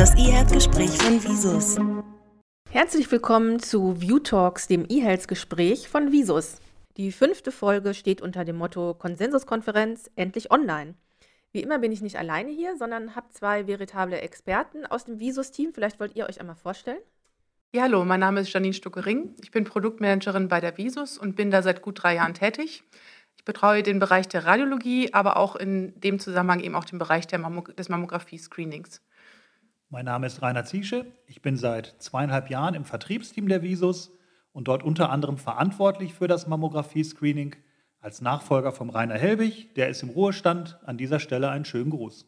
das 0.00 0.16
E-Health-Gespräch 0.16 0.96
von 0.96 1.22
Visus. 1.22 1.76
Herzlich 2.70 3.12
willkommen 3.12 3.60
zu 3.60 4.00
View 4.00 4.18
Talks, 4.18 4.66
dem 4.66 4.86
E-Health-Gespräch 4.88 5.90
von 5.90 6.10
Visus. 6.10 6.56
Die 6.96 7.12
fünfte 7.12 7.52
Folge 7.52 7.92
steht 7.92 8.22
unter 8.22 8.46
dem 8.46 8.56
Motto 8.56 8.94
Konsensuskonferenz 8.94 10.10
endlich 10.16 10.50
online. 10.50 10.94
Wie 11.52 11.60
immer 11.60 11.78
bin 11.80 11.92
ich 11.92 12.00
nicht 12.00 12.16
alleine 12.16 12.50
hier, 12.50 12.78
sondern 12.78 13.14
habe 13.14 13.28
zwei 13.28 13.66
veritable 13.66 14.18
Experten 14.22 14.86
aus 14.86 15.04
dem 15.04 15.20
Visus-Team. 15.20 15.74
Vielleicht 15.74 16.00
wollt 16.00 16.16
ihr 16.16 16.26
euch 16.26 16.40
einmal 16.40 16.56
vorstellen? 16.56 17.02
Ja, 17.74 17.82
hallo, 17.82 18.02
mein 18.06 18.20
Name 18.20 18.40
ist 18.40 18.50
Janine 18.54 18.72
Stuckering. 18.72 19.34
Ich 19.42 19.50
bin 19.50 19.64
Produktmanagerin 19.64 20.48
bei 20.48 20.62
der 20.62 20.78
Visus 20.78 21.18
und 21.18 21.36
bin 21.36 21.50
da 21.50 21.60
seit 21.60 21.82
gut 21.82 22.02
drei 22.02 22.14
Jahren 22.14 22.32
tätig. 22.32 22.84
Ich 23.36 23.44
betreue 23.44 23.82
den 23.82 23.98
Bereich 23.98 24.28
der 24.28 24.46
Radiologie, 24.46 25.12
aber 25.12 25.36
auch 25.36 25.56
in 25.56 25.92
dem 26.00 26.18
Zusammenhang 26.18 26.60
eben 26.60 26.74
auch 26.74 26.86
den 26.86 26.98
Bereich 26.98 27.26
Mammo 27.38 27.64
des 27.64 27.90
Mammographie-Screenings. 27.90 29.02
Mein 29.92 30.04
Name 30.04 30.28
ist 30.28 30.40
Rainer 30.40 30.64
Ziesche. 30.64 31.04
Ich 31.26 31.42
bin 31.42 31.56
seit 31.56 31.96
zweieinhalb 31.98 32.48
Jahren 32.48 32.76
im 32.76 32.84
Vertriebsteam 32.84 33.48
der 33.48 33.62
Visus 33.62 34.16
und 34.52 34.68
dort 34.68 34.84
unter 34.84 35.10
anderem 35.10 35.36
verantwortlich 35.36 36.14
für 36.14 36.28
das 36.28 36.46
Mammographie-Screening 36.46 37.56
als 37.98 38.20
Nachfolger 38.20 38.70
vom 38.70 38.90
Rainer 38.90 39.18
Helbig. 39.18 39.74
Der 39.74 39.88
ist 39.88 40.04
im 40.04 40.10
Ruhestand. 40.10 40.78
An 40.84 40.96
dieser 40.96 41.18
Stelle 41.18 41.50
einen 41.50 41.64
schönen 41.64 41.90
Gruß. 41.90 42.24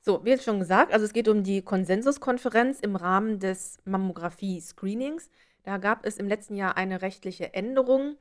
So, 0.00 0.24
wie 0.24 0.30
jetzt 0.30 0.44
schon 0.44 0.58
gesagt, 0.58 0.90
also 0.90 1.04
es 1.04 1.12
geht 1.12 1.28
um 1.28 1.44
die 1.44 1.60
Konsensuskonferenz 1.60 2.80
im 2.80 2.96
Rahmen 2.96 3.40
des 3.40 3.76
Mammographie-Screenings. 3.84 5.28
Da 5.64 5.76
gab 5.76 6.06
es 6.06 6.16
im 6.16 6.28
letzten 6.28 6.54
Jahr 6.54 6.78
eine 6.78 7.02
rechtliche 7.02 7.52
Änderung 7.52 8.16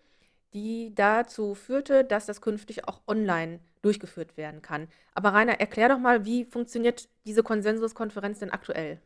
die 0.53 0.94
dazu 0.95 1.55
führte, 1.55 2.03
dass 2.03 2.25
das 2.25 2.41
künftig 2.41 2.88
auch 2.88 3.02
online 3.08 3.59
durchgeführt 3.88 4.36
werden 4.36 4.62
kann. 4.62 4.90
Aber 5.14 5.30
Rainer, 5.30 5.62
erklär 5.62 5.88
doch 5.88 5.98
mal, 5.98 6.26
wie 6.26 6.44
funktioniert 6.44 7.08
diese 7.26 7.41
Konsensuskonferenz 7.41 8.39
denn 8.39 8.52
aktuell? 8.52 9.00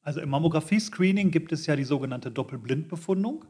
Also 0.00 0.20
im 0.22 0.30
Mammographie-Screening 0.30 1.30
gibt 1.30 1.52
es 1.52 1.66
ja 1.66 1.76
die 1.76 1.84
sogenannte 1.84 2.30
Doppelblindbefundung. 2.30 3.44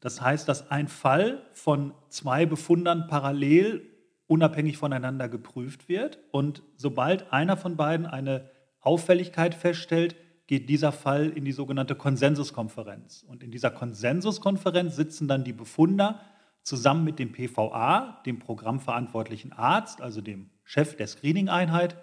Das 0.00 0.22
heißt, 0.22 0.48
dass 0.48 0.70
ein 0.70 0.88
Fall 0.88 1.42
von 1.52 1.92
zwei 2.08 2.46
Befundern 2.46 3.08
parallel 3.08 3.86
unabhängig 4.26 4.78
voneinander 4.78 5.28
geprüft 5.28 5.90
wird. 5.90 6.18
Und 6.30 6.62
sobald 6.76 7.30
einer 7.30 7.58
von 7.58 7.76
beiden 7.76 8.06
eine 8.06 8.50
Auffälligkeit 8.80 9.54
feststellt, 9.54 10.16
geht 10.46 10.70
dieser 10.70 10.92
Fall 10.92 11.28
in 11.28 11.44
die 11.44 11.52
sogenannte 11.52 11.94
Konsensuskonferenz. 11.94 13.22
Und 13.28 13.42
in 13.42 13.50
dieser 13.50 13.70
Konsensuskonferenz 13.70 14.96
sitzen 14.96 15.28
dann 15.28 15.44
die 15.44 15.52
Befunder 15.52 16.20
zusammen 16.62 17.04
mit 17.04 17.18
dem 17.18 17.32
PVA, 17.32 18.22
dem 18.24 18.38
programmverantwortlichen 18.38 19.52
Arzt, 19.52 20.00
also 20.00 20.20
dem 20.20 20.50
Chef 20.64 20.96
der 20.96 21.06
Screening-Einheit, 21.06 21.96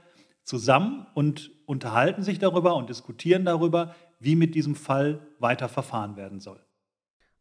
zusammen 0.44 1.08
und 1.14 1.52
unterhalten 1.66 2.24
sich 2.24 2.40
darüber 2.40 2.76
und 2.76 2.90
diskutieren 2.90 3.46
darüber, 3.46 3.96
wie 4.20 4.36
mit 4.36 4.56
diesem 4.56 4.76
Fall 4.76 5.28
weiter 5.40 5.70
verfahren 5.70 6.16
werden 6.18 6.40
soll. 6.40 6.60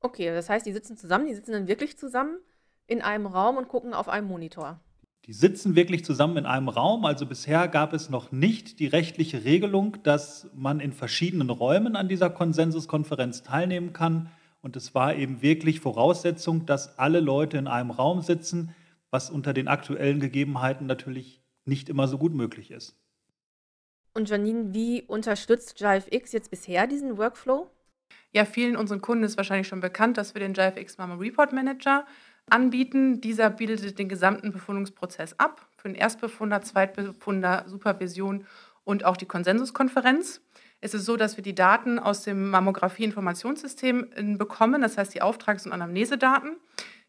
Okay, 0.00 0.32
das 0.32 0.48
heißt, 0.48 0.66
die 0.66 0.72
sitzen 0.72 0.96
zusammen, 0.96 1.26
die 1.26 1.34
sitzen 1.34 1.52
dann 1.52 1.68
wirklich 1.68 1.98
zusammen 1.98 2.38
in 2.86 3.02
einem 3.02 3.26
Raum 3.26 3.56
und 3.56 3.68
gucken 3.68 3.94
auf 3.94 4.08
einem 4.08 4.28
Monitor. 4.28 4.80
Die 5.26 5.32
sitzen 5.32 5.76
wirklich 5.76 6.04
zusammen 6.04 6.38
in 6.38 6.46
einem 6.46 6.68
Raum. 6.68 7.04
Also 7.04 7.26
bisher 7.26 7.68
gab 7.68 7.92
es 7.92 8.08
noch 8.08 8.32
nicht 8.32 8.78
die 8.78 8.86
rechtliche 8.86 9.44
Regelung, 9.44 10.02
dass 10.02 10.48
man 10.54 10.80
in 10.80 10.92
verschiedenen 10.92 11.50
Räumen 11.50 11.96
an 11.96 12.08
dieser 12.08 12.30
Konsensuskonferenz 12.30 13.42
teilnehmen 13.42 13.92
kann. 13.92 14.30
Und 14.60 14.76
es 14.76 14.94
war 14.94 15.14
eben 15.14 15.42
wirklich 15.42 15.80
Voraussetzung, 15.80 16.66
dass 16.66 16.98
alle 16.98 17.20
Leute 17.20 17.58
in 17.58 17.68
einem 17.68 17.90
Raum 17.90 18.22
sitzen, 18.22 18.74
was 19.10 19.30
unter 19.30 19.52
den 19.52 19.68
aktuellen 19.68 20.20
Gegebenheiten 20.20 20.86
natürlich 20.86 21.42
nicht 21.64 21.88
immer 21.88 22.08
so 22.08 22.18
gut 22.18 22.34
möglich 22.34 22.70
ist. 22.70 22.96
Und 24.14 24.28
Janine, 24.28 24.74
wie 24.74 25.02
unterstützt 25.02 25.80
JiveX 25.80 26.32
jetzt 26.32 26.50
bisher 26.50 26.86
diesen 26.86 27.18
Workflow? 27.18 27.70
Ja, 28.32 28.44
vielen 28.44 28.76
unseren 28.76 29.00
Kunden 29.00 29.24
ist 29.24 29.36
wahrscheinlich 29.36 29.68
schon 29.68 29.80
bekannt, 29.80 30.16
dass 30.16 30.34
wir 30.34 30.40
den 30.40 30.54
JiveX 30.54 30.98
Mama 30.98 31.14
Report 31.14 31.52
Manager 31.52 32.06
anbieten. 32.50 33.20
Dieser 33.20 33.50
bildet 33.50 33.98
den 33.98 34.08
gesamten 34.08 34.50
Befundungsprozess 34.50 35.38
ab 35.38 35.68
für 35.76 35.88
den 35.88 35.94
Erstbefunder, 35.94 36.62
Zweitbefunder, 36.62 37.64
Supervision 37.68 38.44
und 38.84 39.04
auch 39.04 39.16
die 39.16 39.26
Konsensuskonferenz. 39.26 40.40
Es 40.80 40.94
ist 40.94 41.04
so, 41.04 41.16
dass 41.16 41.36
wir 41.36 41.42
die 41.42 41.54
Daten 41.54 41.98
aus 41.98 42.22
dem 42.22 42.50
Mammographie-Informationssystem 42.50 44.06
äh, 44.14 44.22
bekommen, 44.36 44.82
das 44.82 44.96
heißt 44.96 45.14
die 45.14 45.22
Auftrags- 45.22 45.66
und 45.66 45.72
Anamnesedaten. 45.72 46.56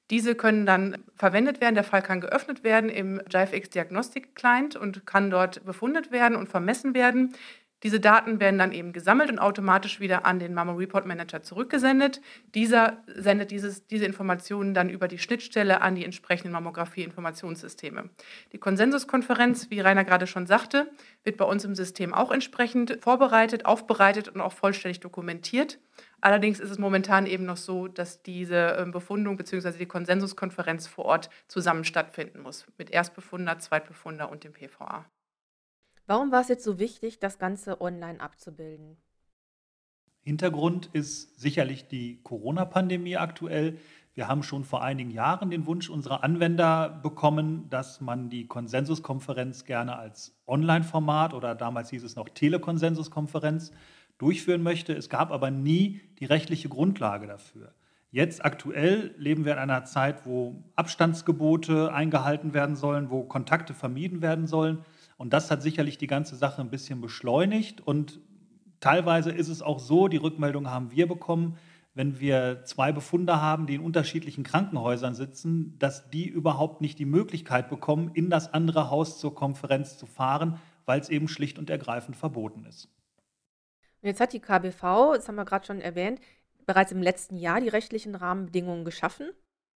Diese 0.10 0.34
können 0.34 0.66
dann 0.66 1.04
verwendet 1.16 1.62
werden. 1.62 1.76
Der 1.76 1.84
Fall 1.84 2.02
kann 2.02 2.20
geöffnet 2.20 2.64
werden 2.64 2.90
im 2.90 3.22
JFX 3.30 3.70
Diagnostic 3.70 4.34
Client 4.34 4.76
und 4.76 5.06
kann 5.06 5.30
dort 5.30 5.64
befundet 5.66 6.12
werden 6.12 6.36
und 6.36 6.50
vermessen 6.50 6.96
werden. 6.96 7.36
Diese 7.84 8.00
Daten 8.00 8.40
werden 8.40 8.58
dann 8.58 8.72
eben 8.72 8.92
gesammelt 8.92 9.30
und 9.30 9.40
automatisch 9.40 10.00
wieder 10.00 10.26
an 10.26 10.40
den 10.40 10.54
Mammo 10.54 10.74
Report 10.74 11.06
Manager 11.06 11.42
zurückgesendet. 11.44 12.22
Dieser 12.54 12.98
sendet 13.08 13.52
dieses, 13.52 13.88
diese 13.88 14.06
Informationen 14.06 14.74
dann 14.74 14.90
über 14.90 15.08
die 15.08 15.18
Schnittstelle 15.18 15.82
an 15.82 15.96
die 15.96 16.04
entsprechenden 16.04 16.52
Mammographie-Informationssysteme. 16.52 18.10
Die 18.52 18.58
Konsensuskonferenz, 18.58 19.70
wie 19.70 19.80
Rainer 19.80 20.04
gerade 20.04 20.28
schon 20.28 20.46
sagte, 20.46 20.90
wird 21.24 21.38
bei 21.38 21.46
uns 21.46 21.64
im 21.64 21.76
System 21.76 22.14
auch 22.14 22.32
entsprechend 22.32 22.98
vorbereitet, 23.02 23.66
aufbereitet 23.66 24.28
und 24.28 24.42
auch 24.42 24.54
vollständig 24.54 25.00
dokumentiert. 25.00 25.80
Allerdings 26.22 26.60
ist 26.60 26.72
es 26.72 26.80
momentan 26.80 27.26
eben 27.26 27.46
noch 27.46 27.58
so, 27.58 27.88
dass 27.88 28.22
diese 28.24 28.78
ähm, 28.80 28.92
Befundung 28.92 29.38
bzw. 29.38 29.72
die 29.78 29.86
Konsensuskonferenz 29.86 30.88
vor 30.88 31.06
Ort 31.06 31.30
zusammen 31.48 31.86
stattfinden 31.86 32.42
muss 32.42 32.66
mit 32.78 32.90
Erstbefunder, 32.90 33.60
Zweitbefunder 33.60 34.30
und 34.30 34.44
dem 34.44 34.54
PVA. 34.54 35.06
Warum 36.10 36.32
war 36.32 36.42
es 36.42 36.48
jetzt 36.48 36.64
so 36.64 36.80
wichtig, 36.80 37.20
das 37.20 37.38
Ganze 37.38 37.82
online 37.82 38.20
abzubilden? 38.20 38.98
Hintergrund 40.24 40.90
ist 40.92 41.40
sicherlich 41.40 41.88
die 41.88 42.24
Corona-Pandemie 42.24 43.18
aktuell. 43.18 43.78
Wir 44.16 44.28
haben 44.28 44.42
schon 44.42 44.64
vor 44.64 44.82
einigen 44.82 45.12
Jahren 45.12 45.52
den 45.52 45.68
Wunsch 45.68 45.88
unserer 45.88 46.24
Anwender 46.24 46.90
bekommen, 47.04 47.70
dass 47.70 48.02
man 48.02 48.32
die 48.32 48.48
Konsensuskonferenz 48.48 49.66
gerne 49.66 50.00
als 50.00 50.36
Online-Format 50.48 51.36
oder 51.36 51.54
damals 51.54 51.92
hieß 51.92 52.04
es 52.04 52.16
noch 52.16 52.30
Telekonsensuskonferenz 52.30 53.72
durchführen 54.18 54.64
möchte. 54.64 54.94
Es 54.94 55.10
gab 55.10 55.30
aber 55.32 55.52
nie 55.52 56.02
die 56.18 56.26
rechtliche 56.26 56.70
Grundlage 56.70 57.28
dafür. 57.28 57.76
Jetzt 58.10 58.44
aktuell 58.44 59.14
leben 59.20 59.46
wir 59.46 59.54
in 59.54 59.60
einer 59.60 59.86
Zeit, 59.86 60.26
wo 60.26 60.64
Abstandsgebote 60.76 61.94
eingehalten 61.94 62.56
werden 62.56 62.76
sollen, 62.76 63.12
wo 63.12 63.26
Kontakte 63.26 63.76
vermieden 63.76 64.24
werden 64.24 64.48
sollen. 64.48 64.84
Und 65.20 65.34
das 65.34 65.52
hat 65.52 65.62
sicherlich 65.62 65.98
die 65.98 66.08
ganze 66.08 66.38
Sache 66.38 66.62
ein 66.62 66.70
bisschen 66.70 67.02
beschleunigt. 67.02 67.82
Und 67.82 68.22
teilweise 68.80 69.32
ist 69.32 69.50
es 69.50 69.62
auch 69.62 69.80
so, 69.80 70.08
die 70.08 70.16
Rückmeldung 70.16 70.70
haben 70.70 70.92
wir 70.92 71.10
bekommen, 71.10 71.58
wenn 71.94 72.22
wir 72.22 72.64
zwei 72.64 72.94
Befunde 72.94 73.42
haben, 73.42 73.68
die 73.68 73.76
in 73.76 73.82
unterschiedlichen 73.82 74.46
Krankenhäusern 74.46 75.16
sitzen, 75.16 75.78
dass 75.78 76.10
die 76.10 76.26
überhaupt 76.26 76.80
nicht 76.80 77.00
die 77.00 77.06
Möglichkeit 77.06 77.70
bekommen, 77.70 78.12
in 78.14 78.30
das 78.30 78.54
andere 78.54 78.90
Haus 78.90 79.20
zur 79.20 79.36
Konferenz 79.36 79.98
zu 79.98 80.06
fahren, 80.06 80.58
weil 80.86 81.02
es 81.02 81.10
eben 81.10 81.28
schlicht 81.28 81.60
und 81.60 81.70
ergreifend 81.70 82.16
verboten 82.16 82.64
ist. 82.64 82.88
Jetzt 84.02 84.22
hat 84.22 84.32
die 84.32 84.40
KBV, 84.40 85.16
das 85.16 85.28
haben 85.28 85.36
wir 85.36 85.44
gerade 85.44 85.66
schon 85.66 85.82
erwähnt, 85.82 86.22
bereits 86.66 86.94
im 86.94 87.02
letzten 87.02 87.36
Jahr 87.36 87.60
die 87.60 87.68
rechtlichen 87.68 88.16
Rahmenbedingungen 88.16 88.86
geschaffen. 88.86 89.32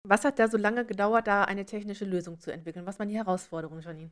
Was 0.03 0.23
hat 0.23 0.38
da 0.38 0.47
so 0.47 0.58
lange 0.58 0.85
gedauert, 0.85 1.25
da 1.25 1.46
eine 1.46 1.66
technische 1.66 2.06
Lösung 2.06 2.40
zu 2.40 2.52
entwickeln? 2.53 2.85
Was 2.85 3.00
waren 3.00 3.09
die 3.09 3.18
Herausforderungen, 3.18 3.81
Janine? 3.81 4.12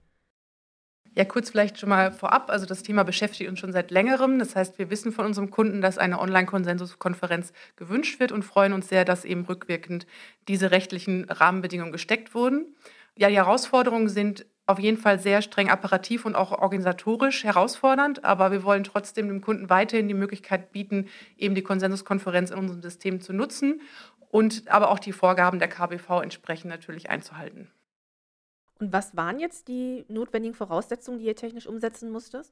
Ja, 1.16 1.26
kurz 1.26 1.50
vielleicht 1.50 1.80
schon 1.80 1.90
mal 1.90 2.12
vorab. 2.12 2.50
Also 2.50 2.66
das 2.66 2.84
Thema 2.84 3.04
beschäftigt 3.04 3.50
uns 3.50 3.60
schon 3.60 3.74
seit 3.74 3.92
längerem. 3.92 4.40
Das 4.40 4.56
heißt, 4.56 4.78
wir 4.78 4.90
wissen 4.90 5.12
von 5.12 5.26
unserem 5.26 5.50
Kunden, 5.50 5.82
dass 5.82 5.98
eine 5.98 6.20
Online-Konsensuskonferenz 6.20 7.52
gewünscht 7.76 8.20
wird 8.20 8.32
und 8.32 8.44
freuen 8.44 8.74
uns 8.74 8.90
sehr, 8.90 9.06
dass 9.06 9.26
eben 9.26 9.46
rückwirkend 9.46 10.06
diese 10.48 10.72
rechtlichen 10.72 11.26
Rahmenbedingungen 11.26 11.92
gesteckt 11.92 12.36
wurden. 12.36 12.76
Ja, 13.16 13.30
die 13.30 13.36
Herausforderungen 13.36 14.08
sind 14.08 14.46
auf 14.66 14.80
jeden 14.80 14.98
Fall 14.98 15.20
sehr 15.20 15.42
streng 15.42 15.70
apparativ 15.70 16.26
und 16.26 16.36
auch 16.36 16.52
organisatorisch 16.52 17.44
herausfordernd, 17.44 18.24
aber 18.24 18.52
wir 18.52 18.64
wollen 18.64 18.84
trotzdem 18.84 19.28
dem 19.28 19.42
Kunden 19.42 19.70
weiterhin 19.70 20.08
die 20.08 20.14
Möglichkeit 20.14 20.72
bieten, 20.72 21.08
eben 21.38 21.56
die 21.56 21.64
Konsensuskonferenz 21.64 22.52
in 22.52 22.60
unserem 22.60 22.84
System 22.84 23.20
zu 23.20 23.34
nutzen 23.34 23.82
und 24.30 24.68
aber 24.68 24.92
auch 24.92 25.00
die 25.00 25.12
Vorgaben 25.12 25.58
der 25.58 25.70
KBV 25.70 26.22
entsprechend 26.22 26.70
natürlich 26.70 27.10
einzuhalten. 27.10 27.72
Und 28.80 28.94
was 28.94 29.16
waren 29.16 29.40
jetzt 29.40 29.68
die 29.68 30.06
notwendigen 30.08 30.56
Voraussetzungen, 30.56 31.20
die 31.20 31.26
ihr 31.26 31.36
technisch 31.36 31.68
umsetzen 31.68 32.12
musstet? 32.12 32.52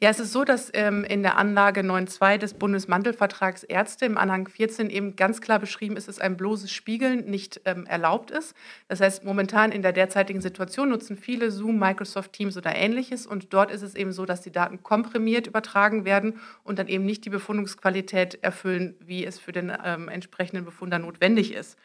Ja, 0.00 0.10
es 0.10 0.20
ist 0.20 0.32
so, 0.32 0.44
dass 0.44 0.70
ähm, 0.74 1.02
in 1.02 1.24
der 1.24 1.38
Anlage 1.38 1.80
9.2 1.80 2.38
des 2.38 2.54
Bundesmantelvertrags 2.54 3.64
Ärzte 3.64 4.06
im 4.06 4.16
Anhang 4.16 4.46
14 4.46 4.90
eben 4.90 5.16
ganz 5.16 5.40
klar 5.40 5.58
beschrieben 5.58 5.96
ist, 5.96 6.06
dass 6.06 6.20
ein 6.20 6.36
bloßes 6.36 6.70
Spiegeln 6.70 7.24
nicht 7.24 7.62
ähm, 7.64 7.84
erlaubt 7.84 8.30
ist. 8.30 8.54
Das 8.86 9.00
heißt, 9.00 9.24
momentan 9.24 9.72
in 9.72 9.82
der 9.82 9.92
derzeitigen 9.92 10.40
Situation 10.40 10.90
nutzen 10.90 11.16
viele 11.16 11.50
Zoom, 11.50 11.80
Microsoft 11.80 12.32
Teams 12.32 12.56
oder 12.56 12.76
ähnliches 12.76 13.26
und 13.26 13.52
dort 13.52 13.72
ist 13.72 13.82
es 13.82 13.96
eben 13.96 14.12
so, 14.12 14.24
dass 14.24 14.40
die 14.40 14.52
Daten 14.52 14.84
komprimiert 14.84 15.48
übertragen 15.48 16.04
werden 16.04 16.38
und 16.62 16.78
dann 16.78 16.86
eben 16.86 17.04
nicht 17.04 17.24
die 17.24 17.30
Befundungsqualität 17.30 18.38
erfüllen, 18.40 18.94
wie 19.00 19.26
es 19.26 19.40
für 19.40 19.50
den 19.50 19.72
ähm, 19.84 20.08
entsprechenden 20.08 20.64
Befunder 20.64 21.00
notwendig 21.00 21.52
ist. 21.52 21.76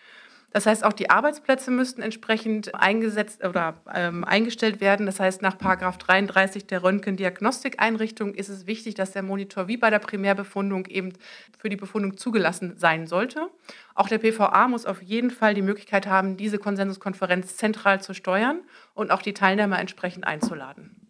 Das 0.53 0.67
heißt, 0.67 0.83
auch 0.83 0.93
die 0.93 1.09
Arbeitsplätze 1.09 1.71
müssten 1.71 2.03
entsprechend 2.03 2.75
eingesetzt 2.75 3.43
oder 3.43 3.81
ähm, 3.91 4.23
eingestellt 4.23 4.81
werden. 4.81 5.07
Das 5.07 5.19
heißt, 5.19 5.41
nach 5.41 5.55
33 5.55 6.67
der 6.67 6.83
Röntgendiagnostikeinrichtung 6.83 8.35
ist 8.35 8.49
es 8.49 8.67
wichtig, 8.67 8.93
dass 8.93 9.11
der 9.13 9.23
Monitor 9.23 9.67
wie 9.67 9.77
bei 9.77 9.89
der 9.89 9.97
Primärbefundung 9.97 10.85
eben 10.85 11.13
für 11.57 11.69
die 11.69 11.75
Befundung 11.75 12.17
zugelassen 12.17 12.77
sein 12.77 13.07
sollte. 13.07 13.49
Auch 13.95 14.07
der 14.07 14.19
PVA 14.19 14.67
muss 14.67 14.85
auf 14.85 15.01
jeden 15.01 15.31
Fall 15.31 15.55
die 15.55 15.63
Möglichkeit 15.63 16.05
haben, 16.05 16.37
diese 16.37 16.59
Konsensuskonferenz 16.59 17.57
zentral 17.57 18.01
zu 18.01 18.13
steuern 18.13 18.61
und 18.93 19.09
auch 19.09 19.23
die 19.23 19.33
Teilnehmer 19.33 19.79
entsprechend 19.79 20.27
einzuladen. 20.27 21.03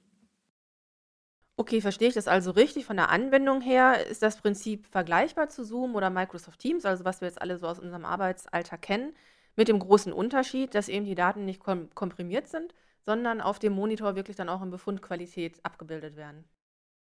Okay, 1.57 1.81
verstehe 1.81 2.07
ich 2.07 2.15
das 2.15 2.29
also 2.29 2.51
richtig? 2.51 2.85
Von 2.85 2.95
der 2.95 3.09
Anwendung 3.09 3.61
her 3.61 4.07
ist 4.07 4.23
das 4.23 4.37
Prinzip 4.37 4.87
vergleichbar 4.87 5.49
zu 5.49 5.65
Zoom 5.65 5.95
oder 5.95 6.09
Microsoft 6.09 6.59
Teams, 6.59 6.85
also 6.85 7.03
was 7.03 7.19
wir 7.19 7.27
jetzt 7.27 7.41
alle 7.41 7.57
so 7.57 7.67
aus 7.67 7.77
unserem 7.77 8.05
Arbeitsalltag 8.05 8.81
kennen, 8.81 9.13
mit 9.55 9.67
dem 9.67 9.79
großen 9.79 10.13
Unterschied, 10.13 10.75
dass 10.75 10.89
eben 10.89 11.05
die 11.05 11.15
Daten 11.15 11.45
nicht 11.45 11.59
kom 11.59 11.89
komprimiert 11.93 12.47
sind, 12.47 12.73
sondern 13.05 13.41
auf 13.41 13.59
dem 13.59 13.73
Monitor 13.73 14.15
wirklich 14.15 14.37
dann 14.37 14.49
auch 14.49 14.61
in 14.61 14.69
Befundqualität 14.69 15.59
abgebildet 15.63 16.15
werden. 16.15 16.45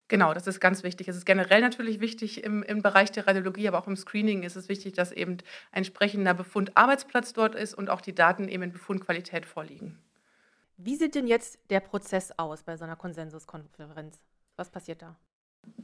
Genau, 0.08 0.34
das 0.34 0.48
ist 0.48 0.58
ganz 0.58 0.82
wichtig. 0.82 1.06
Es 1.06 1.16
ist 1.16 1.24
generell 1.24 1.60
natürlich 1.60 2.00
wichtig 2.00 2.42
im, 2.42 2.64
im 2.64 2.82
Bereich 2.82 3.12
der 3.12 3.28
Radiologie, 3.28 3.68
aber 3.68 3.78
auch 3.78 3.86
im 3.86 3.94
Screening 3.94 4.42
ist 4.42 4.56
es 4.56 4.68
wichtig, 4.68 4.94
dass 4.94 5.12
eben 5.12 5.34
ein 5.34 5.42
entsprechender 5.70 6.34
Befundarbeitsplatz 6.34 7.32
dort 7.32 7.54
ist 7.54 7.74
und 7.74 7.90
auch 7.90 8.00
die 8.00 8.14
Daten 8.14 8.48
eben 8.48 8.64
in 8.64 8.72
Befundqualität 8.72 9.46
vorliegen. 9.46 10.02
Wie 10.76 10.96
sieht 10.96 11.14
denn 11.14 11.28
jetzt 11.28 11.60
der 11.70 11.78
Prozess 11.78 12.32
aus 12.38 12.64
bei 12.64 12.76
so 12.76 12.84
einer 12.84 12.96
Konsensuskonferenz? 12.96 14.18
Was 14.56 14.70
passiert 14.70 15.02
da? 15.02 15.16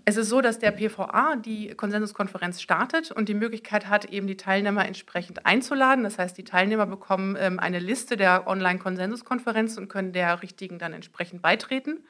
Es 0.09 0.17
ist 0.17 0.29
so, 0.29 0.41
dass 0.41 0.61
der 0.61 0.71
PVA 0.71 1.35
die 1.35 1.75
Konsensuskonferenz 1.75 2.63
startet 2.63 3.11
und 3.11 3.29
die 3.29 3.35
Möglichkeit 3.35 3.89
hat, 3.89 4.05
eben 4.05 4.29
die 4.29 4.37
Teilnehmer 4.37 4.87
entsprechend 4.87 5.45
einzuladen. 5.47 6.05
Das 6.05 6.17
heißt, 6.17 6.39
die 6.39 6.45
Teilnehmer 6.45 6.87
bekommen 6.87 7.37
ähm, 7.37 7.59
eine 7.59 7.81
Liste 7.81 8.17
der 8.17 8.47
Online-Konsensuskonferenz 8.47 9.77
und 9.79 9.89
können 9.89 10.13
der 10.13 10.43
richtigen 10.43 10.79
dann 10.79 10.93
entsprechend 10.93 11.43
beitreten. 11.43 12.05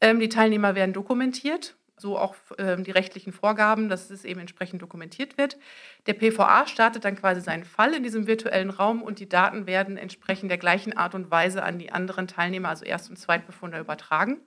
Ähm, 0.00 0.18
die 0.18 0.28
Teilnehmer 0.28 0.74
werden 0.74 0.92
dokumentiert, 0.92 1.76
so 1.96 2.18
auch 2.18 2.34
ähm, 2.58 2.82
die 2.82 2.90
rechtlichen 2.90 3.32
Vorgaben, 3.32 3.88
dass 3.88 4.10
es 4.10 4.24
eben 4.24 4.40
entsprechend 4.40 4.82
dokumentiert 4.82 5.38
wird. 5.38 5.58
Der 6.06 6.14
PVA 6.14 6.66
startet 6.66 7.04
dann 7.04 7.14
quasi 7.14 7.40
seinen 7.40 7.64
Fall 7.64 7.94
in 7.94 8.02
diesem 8.02 8.26
virtuellen 8.26 8.70
Raum 8.70 9.00
und 9.00 9.20
die 9.20 9.28
Daten 9.28 9.68
werden 9.68 9.96
entsprechend 9.96 10.50
der 10.50 10.58
gleichen 10.58 10.96
Art 10.96 11.14
und 11.14 11.30
Weise 11.30 11.62
an 11.62 11.78
die 11.78 11.92
anderen 11.92 12.26
Teilnehmer, 12.26 12.70
also 12.70 12.84
Erst- 12.84 13.10
und 13.10 13.16
Zweitbefunder, 13.16 13.78
übertragen. 13.78 14.38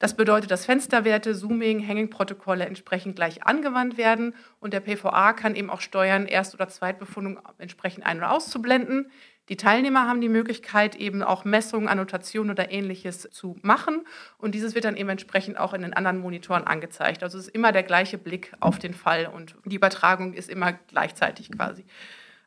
Das 0.00 0.14
bedeutet, 0.14 0.50
dass 0.50 0.64
Fensterwerte, 0.64 1.34
Zooming, 1.34 1.86
Hanging-Protokolle 1.86 2.64
entsprechend 2.64 3.16
gleich 3.16 3.46
angewandt 3.46 3.98
werden 3.98 4.34
und 4.58 4.72
der 4.72 4.80
PVA 4.80 5.34
kann 5.34 5.54
eben 5.54 5.68
auch 5.68 5.82
steuern, 5.82 6.26
Erst- 6.26 6.54
oder 6.54 6.68
Zweitbefundung 6.68 7.38
entsprechend 7.58 8.06
ein- 8.06 8.16
oder 8.16 8.32
auszublenden. 8.32 9.10
Die 9.50 9.58
Teilnehmer 9.58 10.08
haben 10.08 10.22
die 10.22 10.30
Möglichkeit, 10.30 10.96
eben 10.96 11.22
auch 11.22 11.44
Messungen, 11.44 11.86
Annotationen 11.86 12.50
oder 12.50 12.70
ähnliches 12.70 13.28
zu 13.30 13.58
machen. 13.60 14.06
Und 14.38 14.54
dieses 14.54 14.74
wird 14.74 14.86
dann 14.86 14.96
eben 14.96 15.10
entsprechend 15.10 15.58
auch 15.58 15.74
in 15.74 15.82
den 15.82 15.92
anderen 15.92 16.18
Monitoren 16.18 16.64
angezeigt. 16.64 17.22
Also 17.22 17.36
es 17.36 17.48
ist 17.48 17.54
immer 17.54 17.70
der 17.70 17.82
gleiche 17.82 18.16
Blick 18.16 18.54
auf 18.58 18.78
den 18.78 18.94
Fall 18.94 19.26
und 19.26 19.54
die 19.66 19.76
Übertragung 19.76 20.32
ist 20.32 20.48
immer 20.48 20.72
gleichzeitig 20.72 21.50
quasi. 21.50 21.84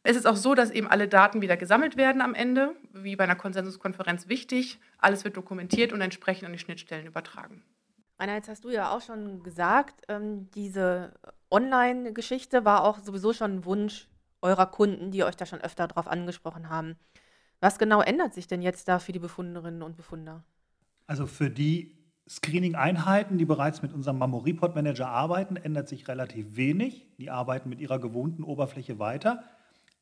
Es 0.04 0.18
ist 0.18 0.28
auch 0.28 0.36
so, 0.36 0.54
dass 0.54 0.70
eben 0.70 0.88
alle 0.88 1.08
Daten 1.08 1.42
wieder 1.42 1.56
gesammelt 1.56 1.96
werden 1.96 2.22
am 2.22 2.34
Ende, 2.34 2.76
wie 2.92 3.16
bei 3.16 3.24
einer 3.24 3.36
Konsensuskonferenz 3.36 4.28
wichtig. 4.28 4.80
Alles 4.98 5.24
wird 5.24 5.38
dokumentiert 5.38 5.94
und 5.94 6.02
entsprechend 6.02 6.46
an 6.46 6.52
die 6.52 6.60
Schnittstellen 6.60 7.08
übertragen. 7.08 7.64
Anna, 8.18 8.36
jetzt 8.36 8.50
hast 8.50 8.66
du 8.66 8.70
ja 8.70 8.92
auch 8.92 9.02
schon 9.02 9.44
gesagt, 9.44 10.02
ähm, 10.10 10.50
diese 10.52 11.14
Online-Geschichte 11.50 12.66
war 12.66 12.84
auch 12.84 13.00
sowieso 13.00 13.32
schon 13.34 13.56
ein 13.56 13.66
Wunsch 13.66 14.10
eurer 14.42 14.66
Kunden, 14.66 15.12
die 15.12 15.24
euch 15.24 15.38
da 15.38 15.46
schon 15.46 15.62
öfter 15.62 15.88
drauf 15.88 16.08
angesprochen 16.08 16.70
haben. 16.70 16.96
Was 17.62 17.80
genau 17.80 18.02
ändert 18.02 18.34
sich 18.34 18.46
denn 18.48 18.62
jetzt 18.62 18.90
da 18.90 19.00
für 19.00 19.14
die 19.14 19.20
Befunderinnen 19.20 19.84
und 19.84 19.96
Befunder? 19.96 20.44
Also 21.08 21.28
für 21.28 21.50
die 21.50 21.98
Screening-Einheiten, 22.30 23.38
die 23.38 23.46
bereits 23.46 23.82
mit 23.82 23.94
unserem 23.94 24.18
Mammo 24.18 24.40
Report 24.40 24.76
Manager 24.76 25.08
arbeiten, 25.08 25.56
ändert 25.56 25.88
sich 25.88 26.08
relativ 26.10 26.58
wenig. 26.58 27.08
Die 27.18 27.30
arbeiten 27.30 27.70
mit 27.70 27.80
ihrer 27.80 28.00
gewohnten 28.00 28.44
Oberfläche 28.44 29.00
weiter. 29.00 29.44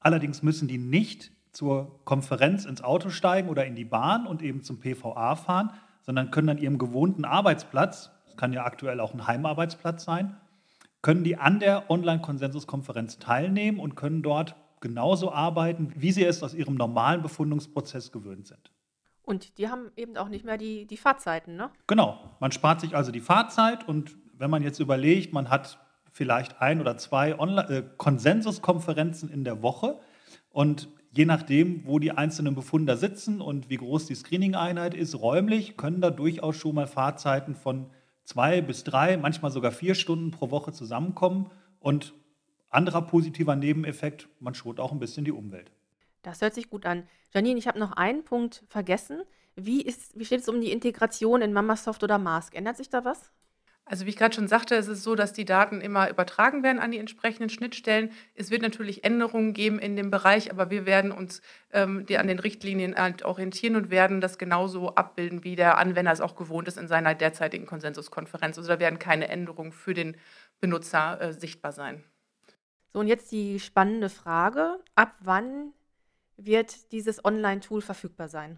Allerdings 0.02 0.44
müssen 0.44 0.68
die 0.68 0.78
nicht 0.78 1.32
zur 1.52 2.04
Konferenz 2.06 2.66
ins 2.66 2.84
Auto 2.84 3.10
steigen 3.10 3.50
oder 3.50 3.66
in 3.66 3.76
die 3.76 3.86
Bahn 3.86 4.28
und 4.28 4.42
eben 4.42 4.64
zum 4.64 4.80
PVA 4.80 5.36
fahren, 5.36 5.72
sondern 6.02 6.32
können 6.32 6.50
an 6.50 6.58
ihrem 6.58 6.78
gewohnten 6.78 7.24
Arbeitsplatz, 7.24 8.12
das 8.26 8.36
kann 8.36 8.52
ja 8.52 8.66
aktuell 8.66 9.00
auch 9.00 9.14
ein 9.14 9.28
Heimarbeitsplatz 9.28 10.04
sein, 10.04 10.36
können 11.02 11.24
die 11.24 11.38
an 11.38 11.60
der 11.60 11.90
Online-Konsensuskonferenz 11.90 13.20
teilnehmen 13.20 13.80
und 13.80 13.96
können 13.96 14.24
dort 14.24 14.56
genauso 14.82 15.32
arbeiten, 15.32 15.94
wie 15.96 16.12
sie 16.12 16.26
es 16.26 16.42
aus 16.42 16.54
ihrem 16.54 16.76
normalen 16.76 17.22
Befundungsprozess 17.22 18.12
gewöhnt 18.12 18.48
sind. 18.48 18.72
Und 19.24 19.58
die 19.60 19.70
haben 19.70 19.92
eben 19.96 20.18
auch 20.18 20.30
nicht 20.30 20.44
mehr 20.44 20.58
die, 20.58 20.86
die 20.88 20.98
Fahrzeiten, 20.98 21.56
ne? 21.56 21.70
Genau. 21.86 22.20
Man 22.40 22.52
spart 22.52 22.82
sich 22.82 22.96
also 22.96 23.12
die 23.12 23.22
Fahrzeit 23.22 23.88
und 23.88 24.18
wenn 24.38 24.50
man 24.50 24.64
jetzt 24.64 24.80
überlegt, 24.80 25.34
man 25.34 25.50
hat 25.50 25.80
vielleicht 26.12 26.62
ein 26.62 26.82
oder 26.82 26.98
zwei 26.98 27.40
Online 27.40 27.70
äh, 27.70 27.84
Konsensuskonferenzen 27.98 29.30
in 29.32 29.44
der 29.44 29.62
Woche. 29.64 30.00
Und 30.52 30.90
je 31.12 31.26
nachdem, 31.26 31.86
wo 31.86 32.00
die 32.00 32.12
einzelnen 32.12 32.56
Befunder 32.56 32.98
sitzen 32.98 33.42
und 33.42 33.70
wie 33.70 33.78
groß 33.78 34.06
die 34.06 34.16
Screening-Einheit 34.16 34.94
ist, 34.94 35.20
räumlich, 35.20 35.78
können 35.78 36.02
da 36.02 36.10
durchaus 36.12 36.56
schon 36.58 36.76
mal 36.76 36.88
Fahrzeiten 36.88 37.56
von 37.56 37.90
zwei 38.24 38.62
bis 38.62 38.84
drei, 38.84 39.18
manchmal 39.18 39.52
sogar 39.52 39.72
vier 39.72 39.96
Stunden 39.96 40.32
pro 40.32 40.52
Woche 40.52 40.72
zusammenkommen. 40.72 41.50
Und 41.80 42.14
anderer 42.70 43.02
positiver 43.02 43.56
Nebeneffekt, 43.56 44.30
man 44.40 44.54
schont 44.54 44.80
auch 44.80 44.92
ein 44.92 45.00
bisschen 45.00 45.26
die 45.26 45.32
Umwelt. 45.32 45.72
Das 46.22 46.42
hört 46.42 46.54
sich 46.54 46.70
gut 46.70 46.86
an. 46.86 47.08
Janine, 47.34 47.58
ich 47.58 47.68
habe 47.68 47.80
noch 47.80 47.94
einen 47.94 48.24
Punkt 48.24 48.64
vergessen. 48.68 49.24
Wie, 49.56 49.82
ist, 49.82 50.18
wie 50.18 50.26
steht 50.26 50.42
es 50.42 50.50
um 50.50 50.62
die 50.62 50.72
Integration 50.72 51.42
in 51.42 51.52
Mamasoft 51.52 52.04
oder 52.04 52.18
Mask? 52.18 52.56
Ändert 52.56 52.78
sich 52.78 52.90
da 52.90 53.04
was? 53.04 53.32
Also 53.92 54.06
wie 54.06 54.12
ich 54.12 54.16
gerade 54.16 54.34
schon 54.34 54.48
sagte, 54.48 54.76
es 54.76 54.88
ist 54.88 55.04
so, 55.04 55.16
dass 55.16 55.34
die 55.34 55.44
Daten 55.44 55.82
immer 55.82 56.10
übertragen 56.10 56.64
werden 56.64 56.80
an 56.80 56.92
die 56.92 56.98
entsprechenden 56.98 57.50
Schnittstellen. 57.50 58.10
Es 58.36 58.50
wird 58.50 58.62
natürlich 58.62 59.04
Änderungen 59.04 59.52
geben 59.54 59.80
in 59.80 59.98
dem 59.98 60.10
Bereich, 60.10 60.50
aber 60.50 60.70
wir 60.70 60.86
werden 60.86 61.12
uns 61.12 61.42
ähm, 61.74 62.06
an 62.16 62.28
den 62.28 62.40
Richtlinien 62.40 62.96
halt 62.96 63.24
orientieren 63.24 63.76
und 63.76 63.90
werden 63.90 64.22
das 64.22 64.38
genauso 64.38 64.96
abbilden, 64.96 65.44
wie 65.44 65.58
der 65.58 65.78
Anwender 65.78 66.14
es 66.14 66.22
auch 66.22 66.38
gewohnt 66.38 66.70
ist 66.70 66.78
in 66.78 66.88
seiner 66.88 67.16
derzeitigen 67.16 67.66
Konsensuskonferenz. 67.66 68.58
Also 68.58 68.70
da 68.70 68.80
werden 68.80 68.98
keine 68.98 69.28
Änderungen 69.28 69.74
für 69.74 69.94
den 69.94 70.16
Benutzer 70.62 71.20
äh, 71.20 71.34
sichtbar 71.34 71.74
sein. 71.74 72.02
So, 72.94 73.00
und 73.00 73.08
jetzt 73.08 73.30
die 73.34 73.60
spannende 73.60 74.08
Frage. 74.08 74.80
Ab 74.96 75.16
wann 75.20 75.74
wird 76.38 76.94
dieses 76.94 77.26
Online-Tool 77.26 77.82
verfügbar 77.82 78.30
sein? 78.30 78.58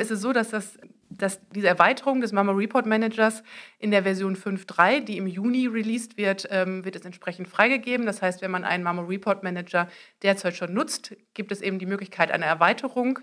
Es 0.00 0.10
ist 0.10 0.22
so, 0.22 0.32
dass, 0.32 0.48
das, 0.48 0.78
dass 1.10 1.40
diese 1.50 1.68
Erweiterung 1.68 2.22
des 2.22 2.32
Mama 2.32 2.52
Report 2.52 2.86
Managers 2.86 3.42
in 3.78 3.90
der 3.90 4.04
Version 4.04 4.34
5.3, 4.34 5.04
die 5.04 5.18
im 5.18 5.26
Juni 5.26 5.66
released 5.66 6.16
wird, 6.16 6.48
ähm, 6.50 6.86
wird 6.86 6.96
es 6.96 7.04
entsprechend 7.04 7.48
freigegeben. 7.48 8.06
Das 8.06 8.22
heißt, 8.22 8.40
wenn 8.40 8.50
man 8.50 8.64
einen 8.64 8.82
Mama 8.82 9.02
Report 9.02 9.42
Manager 9.42 9.88
derzeit 10.22 10.56
schon 10.56 10.72
nutzt, 10.72 11.14
gibt 11.34 11.52
es 11.52 11.60
eben 11.60 11.78
die 11.78 11.84
Möglichkeit 11.84 12.30
einer 12.30 12.46
Erweiterung 12.46 13.18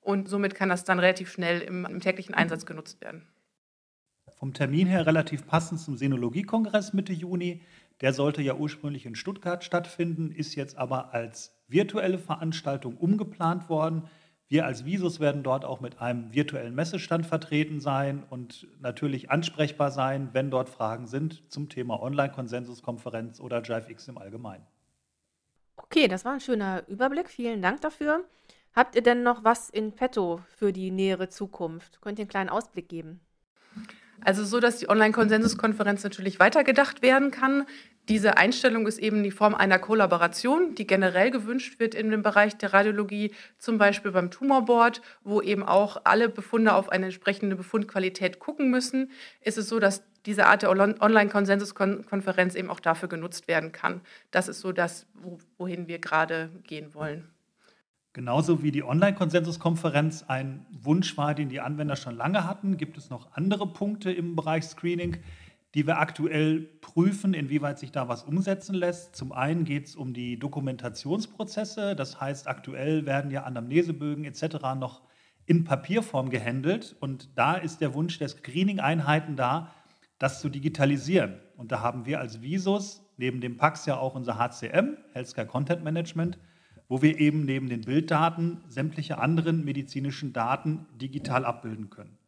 und 0.00 0.28
somit 0.28 0.54
kann 0.54 0.68
das 0.68 0.84
dann 0.84 1.00
relativ 1.00 1.32
schnell 1.32 1.60
im, 1.62 1.84
im 1.84 2.00
täglichen 2.00 2.34
Einsatz 2.34 2.64
genutzt 2.64 3.00
werden. 3.00 3.26
Vom 4.38 4.54
Termin 4.54 4.86
her 4.86 5.06
relativ 5.06 5.48
passend 5.48 5.80
zum 5.80 5.96
Senologie-Kongress 5.96 6.92
Mitte 6.92 7.12
Juni. 7.12 7.62
Der 8.00 8.12
sollte 8.12 8.40
ja 8.40 8.54
ursprünglich 8.54 9.04
in 9.04 9.16
Stuttgart 9.16 9.64
stattfinden, 9.64 10.30
ist 10.30 10.54
jetzt 10.54 10.78
aber 10.78 11.12
als 11.12 11.52
virtuelle 11.66 12.18
Veranstaltung 12.18 12.96
umgeplant 12.96 13.68
worden. 13.68 14.04
Wir 14.50 14.66
als 14.66 14.84
Visus 14.84 15.20
werden 15.20 15.44
dort 15.44 15.64
auch 15.64 15.80
mit 15.80 16.00
einem 16.00 16.34
virtuellen 16.34 16.74
Messestand 16.74 17.24
vertreten 17.24 17.78
sein 17.78 18.24
und 18.28 18.66
natürlich 18.80 19.30
ansprechbar 19.30 19.92
sein, 19.92 20.30
wenn 20.32 20.50
dort 20.50 20.68
Fragen 20.68 21.06
sind 21.06 21.44
zum 21.52 21.68
Thema 21.68 22.02
Online-Konsensuskonferenz 22.02 23.38
oder 23.38 23.62
JiveX 23.62 24.08
im 24.08 24.18
Allgemeinen. 24.18 24.66
Okay, 25.76 26.08
das 26.08 26.24
war 26.24 26.32
ein 26.32 26.40
schöner 26.40 26.82
Überblick. 26.88 27.30
Vielen 27.30 27.62
Dank 27.62 27.80
dafür. 27.82 28.24
Habt 28.74 28.96
ihr 28.96 29.02
denn 29.02 29.22
noch 29.22 29.44
was 29.44 29.70
in 29.70 29.92
petto 29.92 30.40
für 30.56 30.72
die 30.72 30.90
nähere 30.90 31.28
Zukunft? 31.28 32.00
Könnt 32.00 32.18
ihr 32.18 32.24
einen 32.24 32.30
kleinen 32.30 32.50
Ausblick 32.50 32.88
geben? 32.88 33.20
Also 34.22 34.44
so, 34.44 34.60
dass 34.60 34.78
die 34.78 34.88
Online-Konsensuskonferenz 34.88 36.04
natürlich 36.04 36.40
weitergedacht 36.40 37.02
werden 37.02 37.30
kann. 37.30 37.66
Diese 38.08 38.36
Einstellung 38.36 38.86
ist 38.86 38.98
eben 38.98 39.22
die 39.22 39.30
Form 39.30 39.54
einer 39.54 39.78
Kollaboration, 39.78 40.74
die 40.74 40.86
generell 40.86 41.30
gewünscht 41.30 41.78
wird 41.78 41.94
in 41.94 42.10
dem 42.10 42.22
Bereich 42.22 42.56
der 42.56 42.72
Radiologie, 42.72 43.32
zum 43.58 43.78
Beispiel 43.78 44.10
beim 44.10 44.30
Tumorboard, 44.30 45.00
wo 45.22 45.40
eben 45.40 45.62
auch 45.62 46.02
alle 46.04 46.28
Befunde 46.28 46.74
auf 46.74 46.88
eine 46.88 47.06
entsprechende 47.06 47.56
Befundqualität 47.56 48.38
gucken 48.38 48.70
müssen. 48.70 49.10
Ist 49.42 49.58
es 49.58 49.68
so, 49.68 49.78
dass 49.78 50.02
diese 50.26 50.46
Art 50.46 50.62
der 50.62 50.70
Online-Konsensuskonferenz 50.70 52.54
eben 52.54 52.68
auch 52.68 52.80
dafür 52.80 53.08
genutzt 53.08 53.48
werden 53.48 53.72
kann. 53.72 54.00
Das 54.30 54.48
ist 54.48 54.60
so 54.60 54.72
das, 54.72 55.06
wohin 55.56 55.88
wir 55.88 55.98
gerade 55.98 56.50
gehen 56.64 56.94
wollen. 56.94 57.30
Genauso 58.12 58.62
wie 58.64 58.72
die 58.72 58.82
Online-Konsensuskonferenz 58.82 60.24
ein 60.26 60.66
Wunsch 60.72 61.16
war, 61.16 61.32
den 61.34 61.48
die 61.48 61.60
Anwender 61.60 61.94
schon 61.94 62.16
lange 62.16 62.44
hatten, 62.44 62.76
gibt 62.76 62.98
es 62.98 63.08
noch 63.08 63.32
andere 63.32 63.72
Punkte 63.72 64.10
im 64.10 64.34
Bereich 64.34 64.64
Screening, 64.64 65.18
die 65.74 65.86
wir 65.86 66.00
aktuell 66.00 66.62
prüfen, 66.80 67.34
inwieweit 67.34 67.78
sich 67.78 67.92
da 67.92 68.08
was 68.08 68.24
umsetzen 68.24 68.74
lässt. 68.74 69.14
Zum 69.14 69.30
einen 69.30 69.64
geht 69.64 69.86
es 69.86 69.94
um 69.94 70.12
die 70.12 70.40
Dokumentationsprozesse. 70.40 71.94
Das 71.94 72.20
heißt, 72.20 72.48
aktuell 72.48 73.06
werden 73.06 73.30
ja 73.30 73.44
Anamnesebögen 73.44 74.24
etc. 74.24 74.56
noch 74.76 75.02
in 75.46 75.62
Papierform 75.62 76.30
gehandelt. 76.30 76.96
Und 76.98 77.38
da 77.38 77.54
ist 77.54 77.80
der 77.80 77.94
Wunsch 77.94 78.18
der 78.18 78.28
Screening-Einheiten 78.28 79.36
da, 79.36 79.70
das 80.18 80.40
zu 80.40 80.48
digitalisieren. 80.48 81.38
Und 81.56 81.70
da 81.70 81.80
haben 81.80 82.06
wir 82.06 82.18
als 82.18 82.42
Visus 82.42 83.02
neben 83.16 83.40
dem 83.40 83.56
PAX 83.56 83.86
ja 83.86 83.98
auch 83.98 84.16
unser 84.16 84.36
HCM, 84.36 84.96
Healthcare 85.12 85.46
Content 85.46 85.84
Management, 85.84 86.38
wo 86.90 87.00
wir 87.02 87.20
eben 87.20 87.44
neben 87.44 87.68
den 87.68 87.82
Bilddaten 87.82 88.64
sämtliche 88.68 89.18
anderen 89.18 89.64
medizinischen 89.64 90.32
Daten 90.32 90.88
digital 91.00 91.44
abbilden 91.44 91.88
können. 91.88 92.18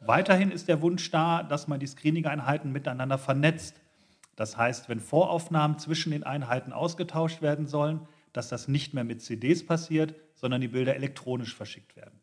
Weiterhin 0.00 0.50
ist 0.50 0.66
der 0.66 0.80
Wunsch 0.80 1.10
da, 1.10 1.42
dass 1.42 1.68
man 1.68 1.78
die 1.78 1.86
Screening-Einheiten 1.86 2.72
miteinander 2.72 3.18
vernetzt. 3.18 3.82
Das 4.34 4.56
heißt, 4.56 4.88
wenn 4.88 5.00
Voraufnahmen 5.00 5.78
zwischen 5.78 6.12
den 6.12 6.24
Einheiten 6.24 6.72
ausgetauscht 6.72 7.42
werden 7.42 7.66
sollen, 7.66 8.08
dass 8.32 8.48
das 8.48 8.66
nicht 8.66 8.94
mehr 8.94 9.04
mit 9.04 9.20
CDs 9.20 9.66
passiert, 9.66 10.14
sondern 10.34 10.62
die 10.62 10.68
Bilder 10.68 10.96
elektronisch 10.96 11.54
verschickt 11.54 11.94
werden. 11.94 12.18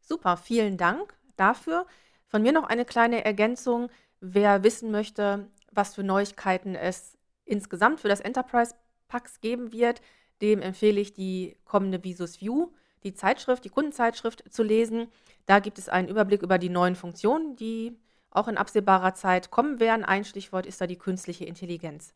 Super, 0.00 0.36
vielen 0.36 0.76
Dank 0.76 1.14
dafür. 1.36 1.86
Von 2.26 2.42
mir 2.42 2.52
noch 2.52 2.64
eine 2.64 2.84
kleine 2.84 3.24
Ergänzung. 3.24 3.88
Wer 4.20 4.62
wissen 4.64 4.90
möchte, 4.90 5.48
was 5.72 5.94
für 5.94 6.02
Neuigkeiten 6.02 6.74
es 6.74 7.16
insgesamt 7.46 8.00
für 8.00 8.08
das 8.08 8.20
Enterprise 8.20 8.74
Packs 9.08 9.40
geben 9.40 9.72
wird, 9.72 10.02
dem 10.40 10.60
empfehle 10.60 11.00
ich 11.00 11.12
die 11.12 11.56
kommende 11.64 12.02
Visus 12.02 12.40
View, 12.40 12.68
die 13.04 13.14
Zeitschrift, 13.14 13.64
die 13.64 13.70
Kundenzeitschrift 13.70 14.44
zu 14.52 14.62
lesen. 14.62 15.08
Da 15.46 15.58
gibt 15.58 15.78
es 15.78 15.88
einen 15.88 16.08
Überblick 16.08 16.42
über 16.42 16.58
die 16.58 16.68
neuen 16.68 16.96
Funktionen, 16.96 17.56
die 17.56 17.96
auch 18.30 18.48
in 18.48 18.58
absehbarer 18.58 19.14
Zeit 19.14 19.50
kommen 19.50 19.80
werden. 19.80 20.04
Ein 20.04 20.24
Stichwort 20.24 20.66
ist 20.66 20.80
da 20.80 20.86
die 20.86 20.98
künstliche 20.98 21.44
Intelligenz. 21.44 22.14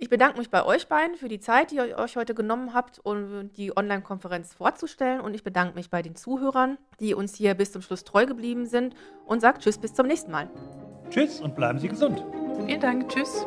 Ich 0.00 0.08
bedanke 0.08 0.38
mich 0.38 0.48
bei 0.48 0.64
euch 0.64 0.86
beiden 0.86 1.16
für 1.16 1.26
die 1.26 1.40
Zeit, 1.40 1.72
die 1.72 1.76
ihr 1.76 1.98
euch 1.98 2.16
heute 2.16 2.32
genommen 2.32 2.72
habt, 2.72 3.00
um 3.04 3.52
die 3.54 3.76
Online-Konferenz 3.76 4.54
vorzustellen. 4.54 5.20
Und 5.20 5.34
ich 5.34 5.42
bedanke 5.42 5.74
mich 5.74 5.90
bei 5.90 6.02
den 6.02 6.14
Zuhörern, 6.14 6.78
die 7.00 7.14
uns 7.14 7.34
hier 7.34 7.54
bis 7.54 7.72
zum 7.72 7.82
Schluss 7.82 8.04
treu 8.04 8.24
geblieben 8.24 8.66
sind 8.66 8.94
und 9.26 9.40
sage 9.40 9.58
Tschüss 9.58 9.78
bis 9.78 9.94
zum 9.94 10.06
nächsten 10.06 10.30
Mal. 10.30 10.48
Tschüss 11.10 11.40
und 11.40 11.56
bleiben 11.56 11.80
Sie 11.80 11.88
gesund. 11.88 12.24
Vielen 12.64 12.80
Dank. 12.80 13.08
Tschüss. 13.08 13.44